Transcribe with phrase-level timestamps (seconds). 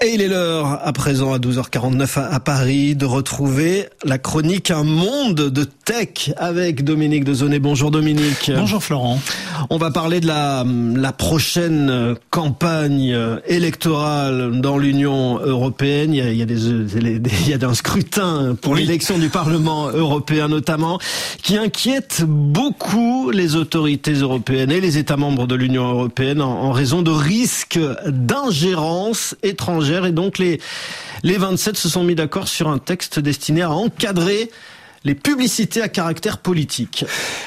[0.00, 4.84] Et il est l'heure, à présent à 12h49 à Paris, de retrouver la chronique Un
[4.84, 7.58] monde de tech avec Dominique Dezonnet.
[7.58, 8.52] Bonjour Dominique.
[8.54, 9.18] Bonjour Florent.
[9.70, 10.64] On va parler de la,
[10.94, 16.14] la prochaine campagne électorale dans l'Union européenne.
[16.14, 18.82] Il y a, il y a, des, il y a un scrutin pour oui.
[18.82, 21.00] l'élection du Parlement européen notamment,
[21.42, 26.70] qui inquiète beaucoup les autorités européennes et les États membres de l'Union européenne en, en
[26.70, 30.60] raison de risques d'ingérence étrangère et donc les,
[31.22, 34.50] les 27 se sont mis d'accord sur un texte destiné à encadrer
[35.04, 37.04] les publicités à caractère politique.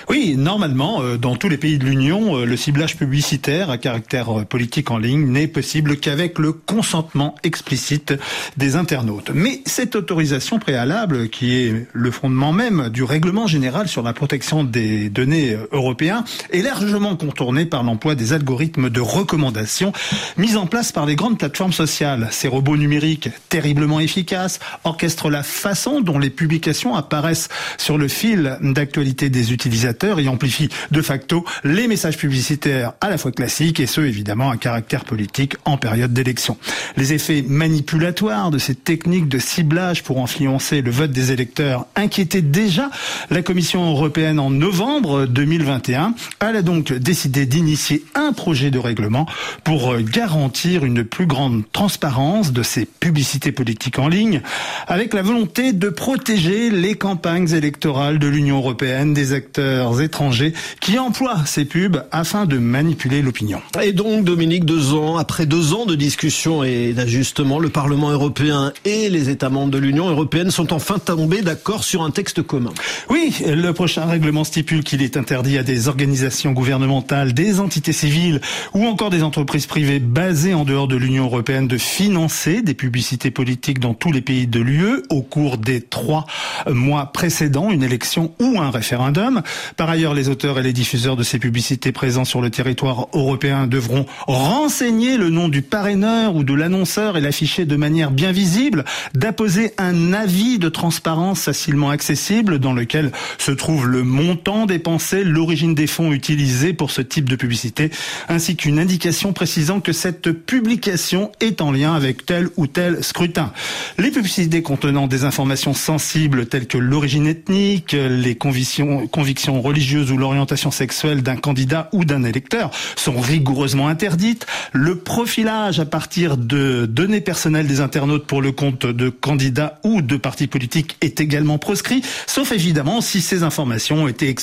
[0.10, 4.40] Oui, normalement, euh, dans tous les pays de l'Union, euh, le ciblage publicitaire à caractère
[4.40, 8.14] euh, politique en ligne n'est possible qu'avec le consentement explicite
[8.58, 9.32] des internautes.
[9.34, 14.64] Mais cette autorisation préalable, qui est le fondement même du règlement général sur la protection
[14.64, 19.94] des données européens, est largement contournée par l'emploi des algorithmes de recommandation
[20.38, 22.28] mis en place par les grandes plateformes sociales.
[22.32, 27.41] Ces robots numériques terriblement efficaces orchestrent la façon dont les publications apparaissent
[27.78, 33.18] sur le fil d'actualité des utilisateurs et amplifie de facto les messages publicitaires à la
[33.18, 36.58] fois classiques et ceux évidemment à caractère politique en période d'élection.
[36.98, 42.42] Les effets manipulatoires de ces techniques de ciblage pour influencer le vote des électeurs inquiétaient
[42.42, 42.90] déjà
[43.30, 46.16] la Commission européenne en novembre 2021.
[46.40, 49.26] Elle a donc décidé d'initier un projet de règlement
[49.64, 54.42] pour garantir une plus grande transparence de ces publicités politiques en ligne
[54.88, 61.00] avec la volonté de protéger les campagnes électorales de l'Union européenne des acteurs étrangers qui
[61.00, 63.62] emploient ces pubs afin de manipuler l'opinion.
[63.82, 68.74] Et donc, Dominique, deux ans, après deux ans de discussion et d'ajustement, le Parlement européen
[68.84, 72.74] et les États membres de l'Union européenne sont enfin tombés d'accord sur un texte commun.
[73.10, 78.42] Oui, le prochain règlement stipule qu'il est interdit à des organisations gouvernementales, des entités civiles
[78.74, 83.32] ou encore des entreprises privées basées en dehors de l'Union européenne de financer des publicités
[83.32, 86.26] politiques dans tous les pays de l'UE au cours des trois
[86.70, 89.44] mois précédant une élection ou un référendum.
[89.78, 93.68] Par ailleurs, les auteurs et les diffuseurs de ces publicités présents sur le territoire européen
[93.68, 98.86] devront renseigner le nom du parraineur ou de l'annonceur et l'afficher de manière bien visible,
[99.14, 105.76] d'apposer un avis de transparence facilement accessible dans lequel se trouve le montant dépensé, l'origine
[105.76, 107.92] des fonds utilisés pour ce type de publicité,
[108.30, 113.54] ainsi qu'une indication précisant que cette publication est en lien avec tel ou tel scrutin.
[114.00, 120.14] Les publicités contenant des informations sensibles telles que l'origine l'origine ethnique, les convictions, convictions religieuses
[120.14, 124.46] ou l'orientation sexuelle d'un candidat ou d'un électeur sont rigoureusement interdites.
[124.72, 130.02] Le profilage à partir de données personnelles des internautes pour le compte de candidats ou
[130.02, 134.34] de partis politiques est également proscrit, sauf évidemment si ces informations ont été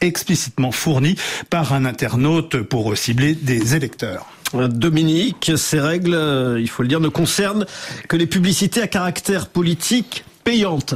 [0.00, 1.16] explicitement fournies
[1.50, 4.26] par un internaute pour cibler des électeurs.
[4.54, 7.66] Dominique, ces règles, il faut le dire, ne concernent
[8.06, 10.94] que les publicités à caractère politique payante.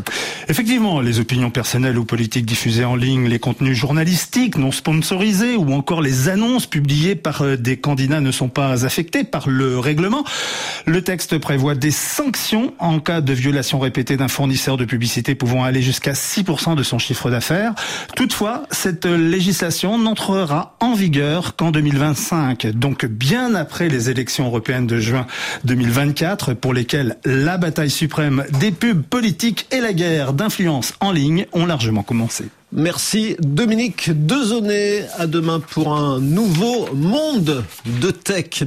[0.49, 5.73] Effectivement, les opinions personnelles ou politiques diffusées en ligne, les contenus journalistiques non sponsorisés ou
[5.73, 10.25] encore les annonces publiées par des candidats ne sont pas affectés par le règlement.
[10.85, 15.65] Le texte prévoit des sanctions en cas de violation répétée d'un fournisseur de publicité pouvant
[15.65, 17.75] aller jusqu'à 6% de son chiffre d'affaires.
[18.15, 24.99] Toutefois, cette législation n'entrera en vigueur qu'en 2025, donc bien après les élections européennes de
[24.99, 25.27] juin
[25.65, 31.47] 2024 pour lesquelles la bataille suprême des pubs politiques et la guerre d'influence en ligne
[31.53, 32.45] ont largement commencé.
[32.73, 35.07] Merci Dominique Dezonnet.
[35.19, 37.65] À demain pour un nouveau monde
[38.01, 38.65] de tech.